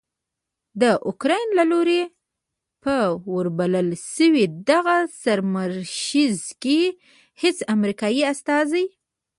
[0.79, 2.01] داوکرایین له لوري
[2.83, 2.95] په
[3.33, 6.81] وربلل شوې دغه سرمشریزه کې
[7.41, 8.85] هیڅ امریکایي استازی